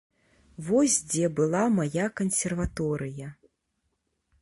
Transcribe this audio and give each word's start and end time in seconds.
Вось 0.69 0.95
дзе 1.11 1.29
была 1.41 1.63
мая 1.75 2.07
кансерваторыя! 2.23 3.33